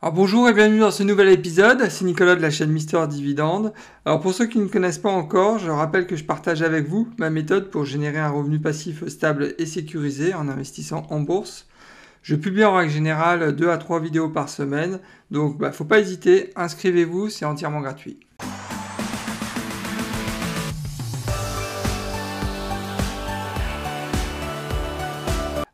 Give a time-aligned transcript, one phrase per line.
[0.00, 3.72] Alors bonjour et bienvenue dans ce nouvel épisode, c'est Nicolas de la chaîne Mister Dividende.
[4.04, 7.08] Alors pour ceux qui ne connaissent pas encore, je rappelle que je partage avec vous
[7.18, 11.66] ma méthode pour générer un revenu passif stable et sécurisé en investissant en bourse.
[12.22, 15.00] Je publie en règle générale 2 à 3 vidéos par semaine,
[15.32, 18.20] donc bah, faut pas hésiter, inscrivez-vous, c'est entièrement gratuit.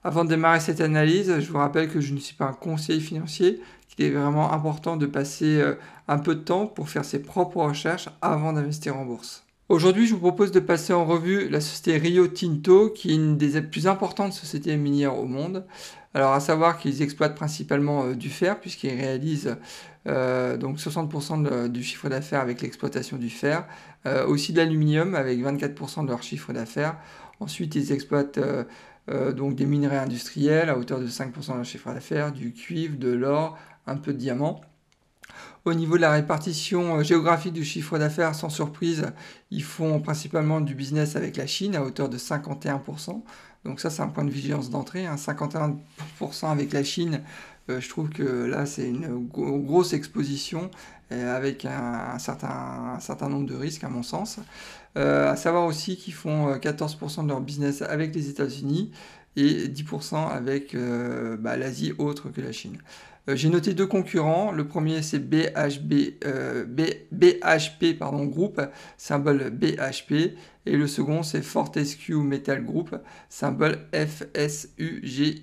[0.06, 3.00] Avant de démarrer cette analyse, je vous rappelle que je ne suis pas un conseiller
[3.00, 3.62] financier,
[3.94, 5.74] qu'il est vraiment important de passer euh,
[6.08, 9.44] un peu de temps pour faire ses propres recherches avant d'investir en bourse.
[9.68, 13.38] Aujourd'hui, je vous propose de passer en revue la société Rio Tinto, qui est une
[13.38, 15.64] des plus importantes sociétés minières au monde.
[16.12, 19.56] Alors, à savoir qu'ils exploitent principalement euh, du fer, puisqu'ils réalisent
[20.06, 23.64] euh, donc 60% du chiffre d'affaires avec l'exploitation du fer,
[24.26, 26.98] aussi de l'aluminium avec 24% de leur chiffre d'affaires.
[27.40, 28.38] Ensuite, ils exploitent
[29.08, 33.58] donc des minerais industriels à hauteur de 5% de chiffre d'affaires, du cuivre, de l'or,
[33.86, 34.62] un peu de diamant.
[35.64, 39.06] Au niveau de la répartition euh, géographique du chiffre d'affaires, sans surprise,
[39.50, 43.22] ils font principalement du business avec la Chine à hauteur de 51%.
[43.64, 45.06] Donc ça, c'est un point de vigilance d'entrée.
[45.06, 45.74] 51%
[46.20, 46.50] hein.
[46.50, 47.22] avec la Chine,
[47.70, 50.70] euh, je trouve que là, c'est une grosse exposition
[51.10, 54.40] avec un, certain, nombre de risques, à mon sens.
[54.96, 58.92] Euh, à savoir aussi qu'ils font 14% euh, de leur business avec les États-Unis
[59.36, 62.78] et 10% avec euh, bah, l'Asie autre que la Chine.
[63.26, 64.52] J'ai noté deux concurrents.
[64.52, 66.18] Le premier, c'est BHP
[67.98, 68.60] pardon, Group,
[68.98, 70.36] symbole BHP.
[70.66, 72.94] Et le second, c'est Fortescue Metal Group,
[73.30, 75.42] symbole FSUGY.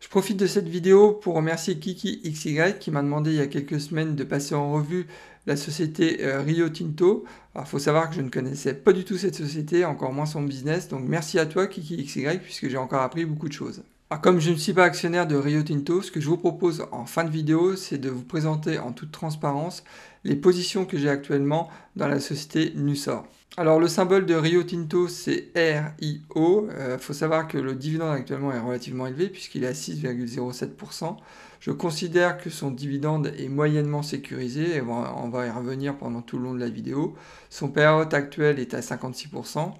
[0.00, 3.48] Je profite de cette vidéo pour remercier Kiki XY qui m'a demandé il y a
[3.48, 5.08] quelques semaines de passer en revue
[5.48, 7.24] la société euh, Rio Tinto.
[7.56, 10.42] Il faut savoir que je ne connaissais pas du tout cette société, encore moins son
[10.42, 13.82] business, donc merci à toi Kiki XY puisque j'ai encore appris beaucoup de choses.
[14.22, 17.04] Comme je ne suis pas actionnaire de Rio Tinto, ce que je vous propose en
[17.04, 19.84] fin de vidéo, c'est de vous présenter en toute transparence
[20.24, 23.26] les positions que j'ai actuellement dans la société Nusor.
[23.56, 26.68] Alors le symbole de Rio Tinto c'est RIO.
[26.70, 31.16] Il euh, faut savoir que le dividende actuellement est relativement élevé puisqu'il est à 6,07%.
[31.60, 36.38] Je considère que son dividende est moyennement sécurisé et on va y revenir pendant tout
[36.38, 37.16] le long de la vidéo.
[37.50, 39.72] Son payout actuel est à 56%.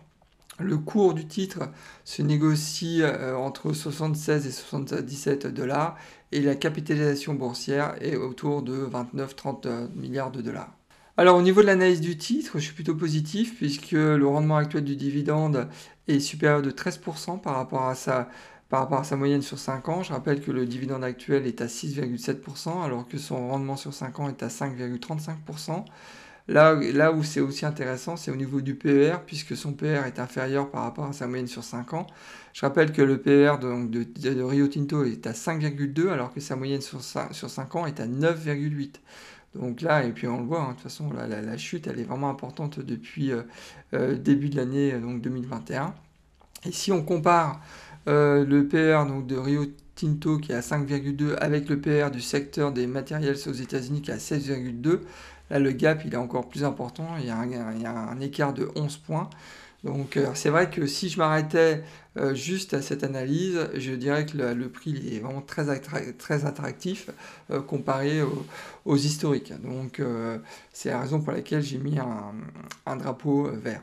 [0.60, 1.70] Le cours du titre
[2.04, 5.96] se négocie euh, entre 76 et 77 dollars
[6.32, 10.72] et la capitalisation boursière est autour de 29-30 milliards de dollars.
[11.16, 14.84] Alors au niveau de l'analyse du titre, je suis plutôt positif puisque le rendement actuel
[14.84, 15.68] du dividende
[16.08, 18.28] est supérieur de 13% par rapport à sa
[18.68, 20.02] par rapport à sa moyenne sur 5 ans.
[20.02, 24.20] Je rappelle que le dividende actuel est à 6,7% alors que son rendement sur 5
[24.20, 25.84] ans est à 5,35%.
[26.48, 30.18] Là, là où c'est aussi intéressant, c'est au niveau du PER, puisque son PER est
[30.18, 32.06] inférieur par rapport à sa moyenne sur 5 ans.
[32.54, 36.80] Je rappelle que le PER de, Rio Tinto est à 5,2, alors que sa moyenne
[36.80, 38.94] sur 5, sur 5 ans est à 9,8.
[39.56, 42.04] Donc là, et puis on le voit, hein, de toute façon, la, chute, elle est
[42.04, 43.42] vraiment importante depuis euh,
[43.92, 45.94] euh, début de l'année donc 2021.
[46.64, 47.60] Et si on compare
[48.08, 52.72] euh, le PR de Rio Tinto qui est à 5,2 avec le PR du secteur
[52.72, 55.00] des matériels aux États-Unis qui est à 16,2,
[55.50, 58.96] là le gap il est encore plus important, il y a un, écart de 11
[58.98, 59.28] points.
[59.84, 61.84] Donc euh, c'est vrai que si je m'arrêtais
[62.16, 67.10] euh, juste à cette analyse, je dirais que le, prix est vraiment très attractif
[67.66, 68.22] comparé
[68.84, 69.52] aux, historiques.
[69.62, 70.02] Donc
[70.72, 71.98] c'est la raison pour laquelle j'ai mis
[72.86, 73.82] un drapeau vert.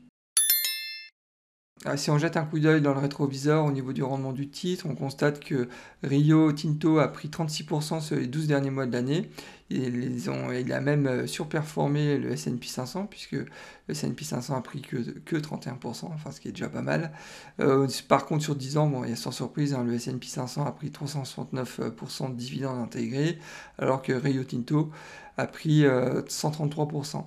[1.83, 4.47] Ah, si on jette un coup d'œil dans le rétroviseur au niveau du rendement du
[4.47, 5.67] titre, on constate que
[6.03, 9.31] Rio Tinto a pris 36% sur les 12 derniers mois de l'année.
[9.71, 13.47] Il, a même euh, surperformé le S&P 500 puisque le
[13.89, 17.13] S&P 500 a pris que, que 31%, enfin ce qui est déjà pas mal.
[17.59, 20.27] Euh, par contre sur 10 ans, bon, il y a sans surprise, hein, le S&P
[20.27, 23.39] 500 a pris 369% de dividendes intégrés
[23.79, 24.91] alors que Rio Tinto
[25.37, 27.23] a pris 133%.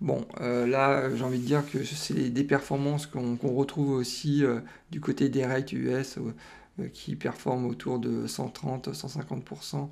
[0.00, 4.44] Euh, bon, euh, là, j'ai envie de dire que c'est des performances qu'on retrouve aussi
[4.44, 4.60] euh,
[4.90, 6.18] du côté des rates US
[6.92, 9.88] qui performent autour de 130-150%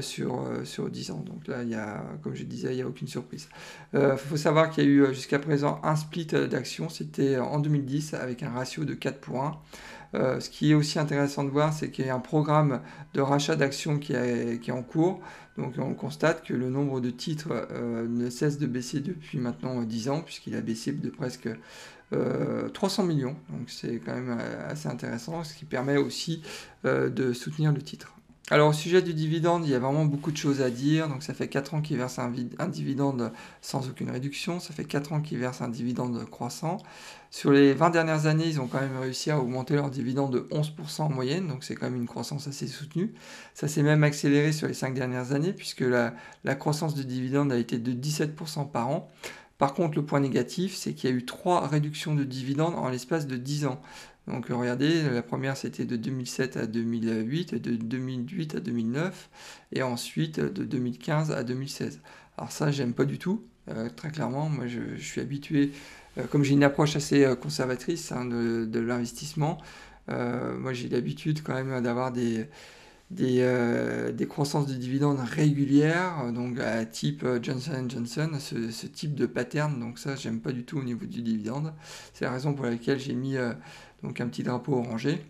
[0.00, 1.24] sur, sur 10 ans.
[1.26, 3.48] Donc là, il y a, comme je disais, il n'y a aucune surprise.
[3.94, 8.14] Il faut savoir qu'il y a eu jusqu'à présent un split d'actions, c'était en 2010
[8.14, 9.58] avec un ratio de 4 pour 1.
[10.12, 12.80] Ce qui est aussi intéressant de voir, c'est qu'il y a un programme
[13.14, 15.20] de rachat d'actions qui, est en cours.
[15.60, 19.82] Donc on constate que le nombre de titres euh, ne cesse de baisser depuis maintenant
[19.82, 21.48] 10 ans, puisqu'il a baissé de presque
[22.72, 23.36] 300 euh, millions.
[23.50, 26.42] Donc c'est quand même euh, assez intéressant, ce qui permet aussi
[26.84, 28.14] de soutenir le titre.
[28.52, 31.08] Alors au sujet du dividende, il y a vraiment beaucoup de choses à dire.
[31.08, 32.32] Donc ça fait 4 ans qu'ils versent un,
[32.68, 33.32] dividende
[33.62, 36.78] sans aucune réduction, ça fait 4 ans qu'ils versent un dividende croissant.
[37.30, 40.48] Sur les 20 dernières années, ils ont quand même réussi à augmenter leur dividende de
[40.50, 43.14] 11% en moyenne, donc c'est quand même une croissance assez soutenue.
[43.54, 46.12] Ça s'est même accéléré sur les 5 dernières années, puisque la,
[46.56, 49.08] croissance du dividende a été de 17% par an.
[49.58, 52.88] Par contre, le point négatif, c'est qu'il y a eu 3 réductions de dividendes en
[52.88, 53.80] l'espace de 10 ans.
[54.30, 59.28] Donc regardez, la première c'était de 2007 à 2008, de 2008 à 2009,
[59.72, 62.00] et ensuite de 2015 à 2016.
[62.40, 64.48] Alors ça, j'aime pas du tout, euh, très clairement.
[64.48, 65.72] Moi, je, suis habitué,
[66.16, 69.58] euh, comme j'ai une approche assez euh, conservatrice hein, de, l'investissement,
[70.08, 72.46] moi j'ai l'habitude quand même d'avoir des,
[73.12, 79.78] des, croissances de dividendes régulières, donc à type Johnson Johnson, ce, ce, type de pattern.
[79.78, 81.74] Donc ça, j'aime pas du tout au niveau du dividende.
[82.12, 83.36] C'est la raison pour laquelle j'ai mis
[84.02, 85.24] donc un petit drapeau orangé.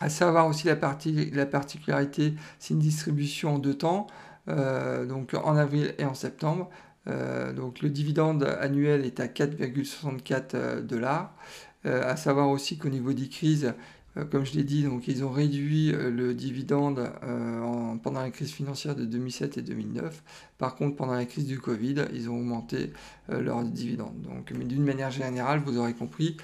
[0.00, 4.08] À savoir aussi la, particularité, c'est une distribution en deux temps,
[4.48, 6.68] euh, donc en avril et en septembre.
[7.06, 11.34] Euh, donc le dividende annuel est à 4,64 euh, dollars.
[11.84, 13.74] à savoir aussi qu'au niveau des crises,
[14.30, 17.10] comme je l'ai dit, ils ont réduit le dividende
[18.02, 20.22] pendant la crise financière de 2007 et 2009.
[20.56, 22.92] Par contre, pendant la crise du Covid, ils ont augmenté
[23.28, 24.18] leur dividende.
[24.22, 26.36] Donc, mais d'une manière générale, vous aurez compris,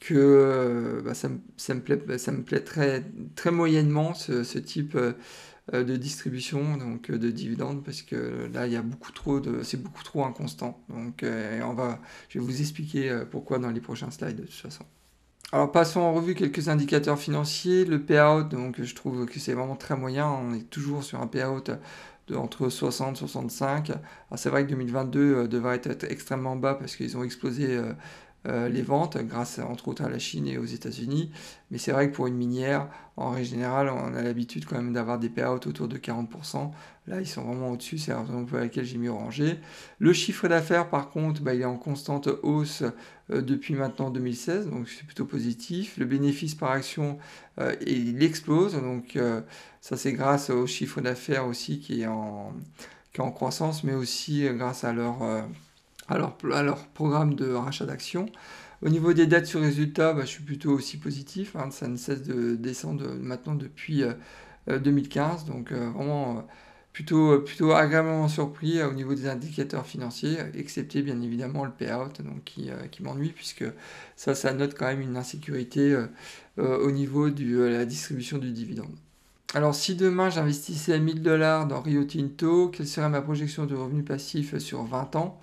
[0.00, 3.04] que euh, bah, ça, me, ça, me plaît, bah, ça me plaît très,
[3.34, 5.12] très moyennement ce, ce type euh,
[5.72, 9.82] de distribution donc de dividendes parce que là il y a beaucoup trop de c'est
[9.82, 10.80] beaucoup trop inconstant.
[10.88, 14.52] Donc euh, on va je vais vous expliquer pourquoi dans les prochains slides de toute
[14.52, 14.84] façon.
[15.52, 17.84] Alors passons en revue quelques indicateurs financiers.
[17.84, 20.28] Le payout donc je trouve que c'est vraiment très moyen.
[20.28, 21.62] On est toujours sur un payout
[22.28, 23.92] de entre 60 65
[24.34, 27.80] c'est vrai que 2022 devrait être extrêmement bas parce qu'ils ont explosé
[28.48, 31.32] euh, les ventes, grâce entre autres à la Chine et aux États-Unis.
[31.70, 34.92] Mais c'est vrai que pour une minière, en règle générale, on a l'habitude quand même
[34.92, 36.70] d'avoir des payouts autour de 40%.
[37.08, 39.58] Là, ils sont vraiment au-dessus, c'est la raison pour laquelle j'ai mis orangé.
[39.98, 42.84] Le chiffre d'affaires, par contre, bah, il est en constante hausse
[43.30, 45.96] euh, depuis maintenant 2016, donc c'est plutôt positif.
[45.98, 47.18] Le bénéfice par action,
[47.58, 49.18] euh, il explose, donc
[49.80, 52.52] ça c'est grâce au chiffre d'affaires aussi qui est en
[53.32, 55.22] croissance, mais aussi grâce à leur
[56.08, 58.26] à leur, programme de rachat d'actions.
[58.82, 61.56] Au niveau des dates sur résultats, bah, je suis plutôt aussi positif.
[61.56, 61.70] Hein.
[61.70, 64.04] ça ne cesse de descendre maintenant depuis
[64.68, 65.42] 2015.
[65.48, 66.46] Euh, euh, donc euh, vraiment
[66.92, 72.44] plutôt, plutôt agréablement surpris au niveau des indicateurs financiers, excepté bien évidemment le payout donc,
[72.44, 73.64] qui, qui m'ennuie puisque
[74.16, 75.94] ça, ça note quand même une insécurité
[76.56, 78.94] au niveau de la distribution du dividende.
[79.54, 84.04] Alors si demain j'investissais 1000 dollars dans Rio Tinto, quelle serait ma projection de revenus
[84.04, 85.38] passifs sur 20 ans?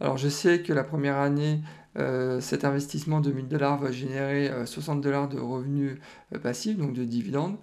[0.00, 1.60] Alors je sais que la première année,
[1.98, 5.98] euh, cet investissement de 1000 dollars va générer 60 euh, dollars de revenus
[6.34, 7.56] euh, passifs, donc de dividendes.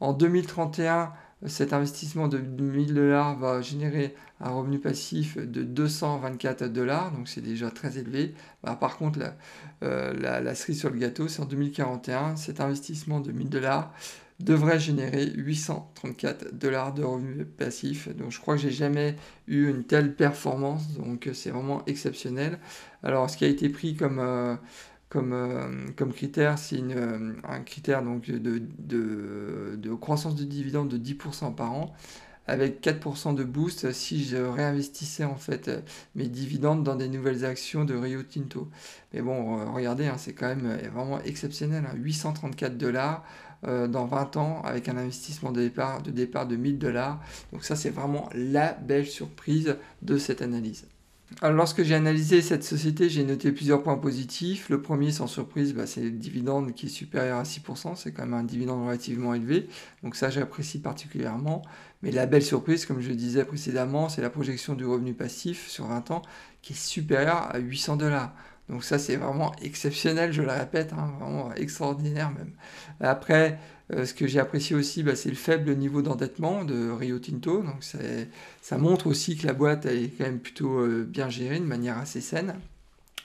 [0.00, 1.12] En 2031,
[1.46, 7.40] cet investissement de 1000 dollars va générer un revenu passif de 224 dollars, donc c'est
[7.40, 8.34] déjà très élevé.
[8.64, 9.18] Bah, par contre,
[9.80, 13.92] la, la, cerise sur le gâteau, c'est en 2041, cet investissement de 1000 dollars
[14.42, 18.08] devrait générer 834 dollars de revenus passifs.
[18.16, 19.16] Donc je crois que j'ai jamais
[19.46, 22.58] eu une telle performance, donc c'est vraiment exceptionnel.
[23.02, 24.56] Alors ce qui a été pris comme, euh,
[25.08, 30.88] comme, euh, comme critère, c'est euh, un critère donc, de, de, de croissance de dividendes
[30.88, 31.94] de 10% par an
[32.48, 35.70] avec 4% de boost si je réinvestissais en fait
[36.16, 38.68] mes dividendes dans des nouvelles actions de Rio Tinto.
[39.14, 42.74] Mais bon, regardez, hein, c'est quand même vraiment exceptionnel, 834 hein.
[42.76, 43.24] dollars
[43.66, 47.20] euh, dans 20 ans avec un investissement de départ de, départ de 1000 dollars.
[47.52, 50.86] Donc ça, c'est vraiment la belle surprise de cette analyse.
[51.40, 54.68] Alors, lorsque j'ai analysé cette société, j'ai noté plusieurs points positifs.
[54.68, 57.96] Le premier, sans surprise, bah, c'est le dividende qui est supérieur à 6%.
[57.96, 59.68] C'est quand même un dividende relativement élevé.
[60.02, 61.62] Donc ça, j'apprécie particulièrement.
[62.02, 65.86] Mais la belle surprise, comme je disais précédemment, c'est la projection du revenu passif sur
[65.86, 66.22] 20 ans
[66.60, 68.34] qui est supérieur à 800 dollars.
[68.68, 72.52] Donc ça, c'est vraiment exceptionnel, je le répète, hein, vraiment extraordinaire même.
[73.00, 73.58] Après,
[73.92, 77.62] euh, ce que j'ai apprécié aussi, bah, c'est le faible niveau d'endettement de Rio Tinto.
[77.62, 77.84] Donc
[78.62, 81.98] ça montre aussi que la boîte est quand même plutôt euh, bien gérée de manière
[81.98, 82.54] assez saine.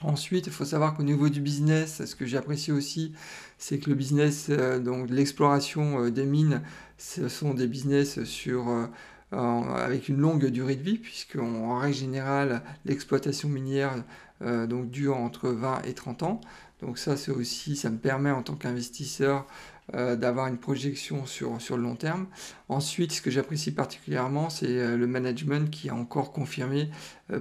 [0.00, 3.14] Ensuite, il faut savoir qu'au niveau du business, ce que j'ai apprécié aussi,
[3.58, 6.62] c'est que le business, euh, donc l'exploration des mines,
[6.98, 8.88] ce sont des business sur
[9.32, 13.94] avec une longue durée de vie, puisqu'en règle générale, l'exploitation minière
[14.42, 16.40] euh, donc dure entre 20 et 30 ans.
[16.80, 19.46] Donc ça, c'est aussi, ça me permet en tant qu'investisseur
[19.94, 22.26] euh, d'avoir une projection sur, sur le long terme.
[22.68, 26.90] Ensuite, ce que j'apprécie particulièrement, c'est euh, le management qui a encore confirmé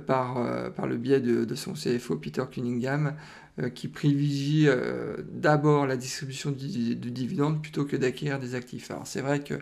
[0.08, 3.16] par, par le biais de, de, son CFO Peter Cunningham
[3.74, 4.68] qui privilégie
[5.32, 8.92] d'abord la distribution du, du, dividende plutôt que d'acquérir des actifs.
[8.92, 9.54] Alors c'est vrai que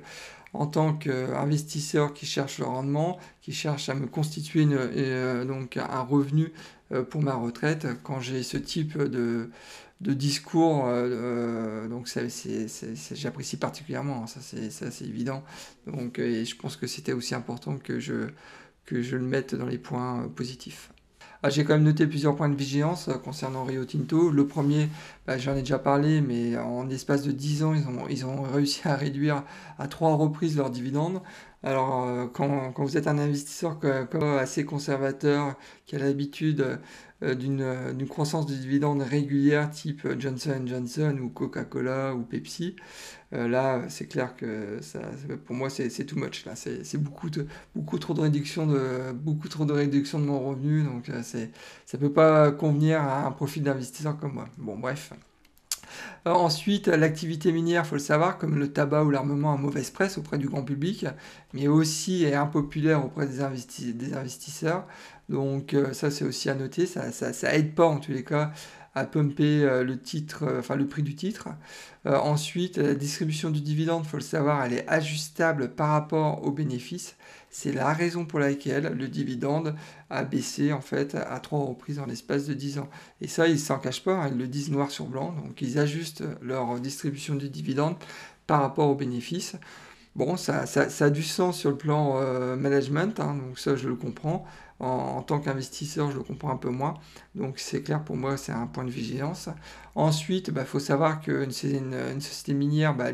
[0.60, 6.52] en tant qu'investisseur qui cherche le rendement, qui cherche à me constituer donc un revenu
[7.10, 9.50] pour ma retraite, quand j'ai ce type de,
[10.00, 10.86] discours,
[11.90, 12.08] donc
[13.14, 15.44] j'apprécie particulièrement, hein, ça c'est évident.
[15.88, 18.30] Donc, je pense que c'était aussi important que je
[18.90, 20.92] le mette dans les points positifs.
[21.48, 24.32] Ah, j'ai quand même noté plusieurs points de vigilance euh, concernant Rio Tinto.
[24.32, 24.90] Le premier,
[25.28, 28.42] bah, j'en ai déjà parlé, mais en espace de 10 ans, ils ont, ils ont
[28.42, 29.44] réussi à réduire
[29.78, 31.22] à trois reprises leurs dividendes.
[31.66, 33.80] Alors, euh, quand, quand, vous êtes un investisseur
[34.40, 35.56] assez conservateur,
[35.88, 36.80] qui a l'habitude
[37.24, 42.76] euh, d'une croissance de dividendes régulière type Johnson Johnson ou Coca-Cola ou Pepsi,
[43.32, 45.02] là, c'est clair que ça,
[45.46, 46.46] pour moi, c'est too much.
[46.54, 47.30] C'est beaucoup,
[47.76, 51.10] beaucoup trop de réduction de beaucoup trop de réduction de mon revenu, donc
[51.86, 54.48] ça peut pas convenir à un profil d'investisseur comme moi.
[54.58, 55.12] Bon, bref.
[56.28, 60.18] Euh, ensuite, l'activité minière, faut le savoir, comme le tabac ou l'armement a mauvaise presse
[60.18, 61.06] auprès du grand public,
[61.54, 64.86] mais aussi est impopulaire auprès des, investisseurs.
[65.30, 68.52] Donc euh, ça, c'est aussi à noter, ça, ça, aide pas en tous les cas
[68.96, 71.50] à pumper euh, le titre, enfin le prix du titre.
[72.06, 76.52] ensuite, la distribution du dividende, il faut le savoir, elle est ajustable par rapport aux
[76.52, 77.16] bénéfices.
[77.50, 79.76] C'est la raison pour laquelle le dividende
[80.10, 82.90] a baissé en fait à trois reprises en l'espace de 10 ans.
[83.22, 85.34] Et ça, ils s'en cachent pas, hein, ils le disent noir sur blanc.
[85.44, 87.96] Donc ils ajustent leur distribution du dividende
[88.46, 89.56] par rapport aux bénéfices.
[90.16, 90.64] Bon, ça,
[91.00, 94.46] a du sens sur le plan euh, management, hein, donc ça je le comprends.
[94.80, 96.96] En, tant qu'investisseur, je le comprends un peu moins.
[97.34, 99.50] Donc c'est clair pour moi, c'est un point de vigilance.
[99.96, 103.12] Ensuite, il bah, faut savoir qu'une une, société minière, bah,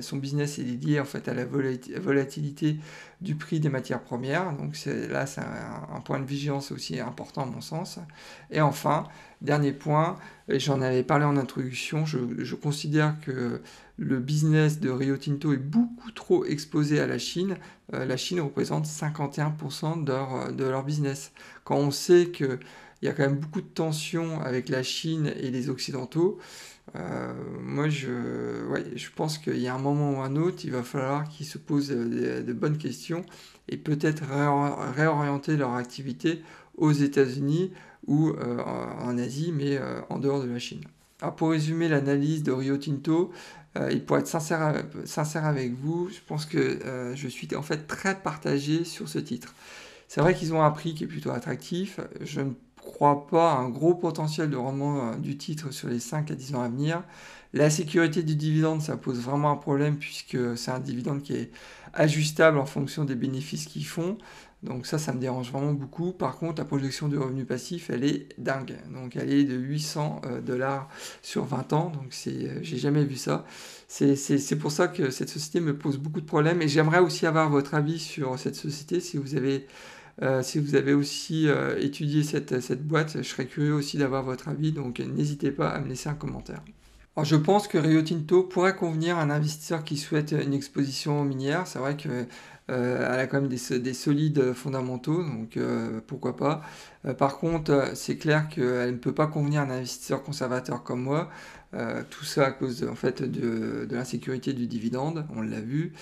[0.00, 2.78] son business est lié en fait à la volatilité
[3.20, 4.52] du prix des matières premières.
[4.52, 8.00] Donc là, c'est un, point de vigilance aussi important à mon sens.
[8.50, 9.06] Et enfin,
[9.42, 10.16] dernier point,
[10.48, 13.62] j'en avais parlé en introduction, je, considère que
[14.00, 17.56] le business de Rio Tinto est beaucoup trop exposé à la Chine.
[17.92, 21.32] Euh, la Chine représente 51% de leur, business.
[21.64, 22.58] Quand on sait que
[23.02, 26.38] il y a quand même beaucoup de tensions avec la Chine et les Occidentaux.
[26.96, 30.72] Euh, moi, je, ouais, je pense qu'il y a un moment ou un autre, il
[30.72, 33.24] va falloir qu'ils se posent de, bonnes questions
[33.68, 34.24] et peut-être
[34.96, 36.42] réorienter leur activité
[36.76, 37.72] aux États-Unis
[38.06, 38.58] ou euh,
[39.00, 40.82] en Asie, mais euh, en dehors de la Chine.
[41.20, 43.30] Alors pour résumer l'analyse de Rio Tinto,
[43.88, 44.62] et pour être sincère,
[45.44, 46.80] avec vous, je pense que
[47.14, 49.54] je suis en fait très partagé sur ce titre.
[50.08, 52.00] C'est vrai qu'ils ont un prix qui est plutôt attractif.
[52.20, 52.50] Je ne
[52.80, 56.54] crois pas un gros potentiel de rendement euh, du titre sur les 5 à 10
[56.56, 57.04] ans à venir.
[57.52, 61.50] La sécurité du dividende, ça pose vraiment un problème puisque c'est un dividende qui est
[61.92, 64.18] ajustable en fonction des bénéfices qu'ils font.
[64.62, 66.12] Donc ça, ça me dérange vraiment beaucoup.
[66.12, 68.76] Par contre, la projection du revenu passif, elle est dingue.
[68.92, 70.88] Donc elle est de 800 euh, dollars
[71.22, 71.90] sur 20 ans.
[71.90, 73.46] Donc c'est, euh, j'ai jamais vu ça.
[73.88, 76.60] C'est pour ça que cette société me pose beaucoup de problèmes.
[76.62, 79.66] Et j'aimerais aussi avoir votre avis sur cette société si vous avez
[80.22, 80.42] euh,
[80.96, 85.80] aussi étudié cette, boîte, je serais curieux aussi d'avoir votre avis, donc n'hésitez pas à
[85.80, 86.62] me laisser un commentaire.
[87.16, 91.24] Alors, je pense que Rio Tinto pourrait convenir à un investisseur qui souhaite une exposition
[91.24, 91.66] minière.
[91.66, 92.28] C'est vrai qu'elle
[92.70, 95.58] euh, a quand même des, des solides fondamentaux, donc
[96.06, 96.62] pourquoi pas.
[97.18, 101.30] par contre, c'est clair qu'elle ne peut pas convenir à un investisseur conservateur comme moi.
[102.10, 105.92] tout ça à cause en fait, de, de l'insécurité du dividende, on l'a vu.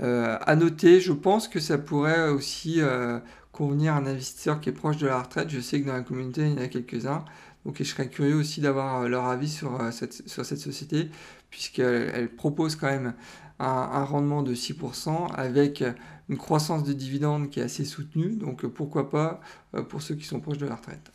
[0.00, 2.80] à noter, je pense que ça pourrait aussi
[3.52, 5.48] convenir à un investisseur qui est proche de la retraite.
[5.50, 7.24] Je sais que dans la communauté, il y en a quelques-uns.
[7.64, 11.08] Donc je serais curieux aussi d'avoir euh, leur avis sur euh, cette, sur cette société,
[11.50, 13.14] puisqu'elle propose quand même
[13.58, 15.82] un, rendement de 6% avec
[16.28, 18.36] une croissance de dividendes qui est assez soutenue.
[18.36, 19.40] Donc pourquoi pas
[19.74, 21.10] euh, pour ceux qui sont proches de la retraite.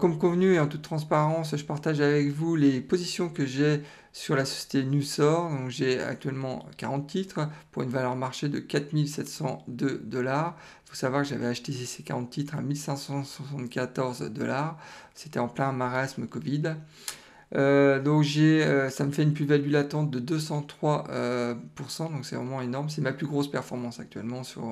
[0.00, 3.80] Comme convenu et en toute transparence, je partage avec vous les positions que j'ai
[4.18, 5.48] sur la société Nusor.
[5.68, 10.56] J'ai actuellement 40 titres pour une valeur marché de 4702 dollars.
[10.84, 14.76] Il faut savoir que j'avais acheté ces 40 titres à 1574 dollars.
[15.14, 16.74] C'était en plein marasme Covid.
[17.54, 22.34] Euh, donc j'ai, euh, ça me fait une plus-value latente de 203%, euh, donc c'est
[22.34, 22.90] vraiment énorme.
[22.90, 24.64] C'est ma plus grosse performance actuellement sur,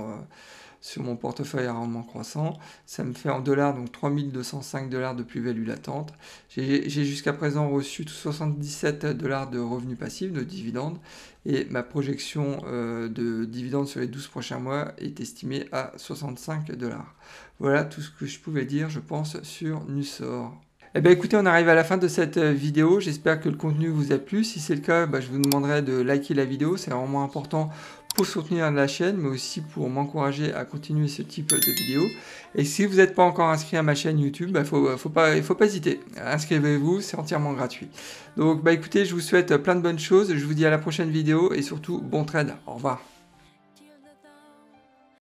[0.86, 2.56] sur mon portefeuille à rendement croissant.
[2.86, 6.12] Ça me fait en dollars, donc 3205 dollars de plus-value latente.
[6.48, 10.98] J'ai jusqu'à présent reçu 77 dollars de revenus passifs, de dividendes,
[11.44, 16.70] et ma projection euh, de dividendes sur les 12 prochains mois est estimée à 65
[16.76, 17.16] dollars.
[17.58, 20.54] Voilà tout ce que je pouvais dire, je pense, sur Nusor.
[20.94, 23.00] Eh bien écoutez, on arrive à la fin de cette euh, vidéo.
[23.00, 24.44] J'espère que le contenu vous a plu.
[24.44, 26.76] Si c'est le cas, bah, je vous demanderai de liker la vidéo.
[26.76, 27.70] C'est vraiment important
[28.16, 32.08] pour soutenir la chaîne, mais aussi pour m'encourager à continuer ce type de vidéos.
[32.54, 35.10] Et si vous n'êtes pas encore inscrit à ma chaîne YouTube, il bah, faut, faut
[35.10, 36.00] pas, faut pas hésiter.
[36.20, 37.88] Inscrivez-vous, c'est entièrement gratuit.
[38.36, 40.34] Donc bah écoutez, je vous souhaite plein de bonnes choses.
[40.34, 42.54] Je vous dis à la prochaine vidéo et surtout bon trade.
[42.66, 43.15] Au revoir.